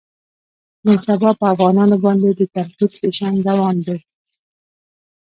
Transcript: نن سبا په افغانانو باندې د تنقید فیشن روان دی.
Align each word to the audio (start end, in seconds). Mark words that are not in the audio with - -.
نن 0.85 0.97
سبا 1.07 1.29
په 1.39 1.45
افغانانو 1.53 1.95
باندې 2.05 2.29
د 2.39 2.41
تنقید 2.53 2.91
فیشن 2.99 3.33
روان 3.49 3.75
دی. 3.85 3.97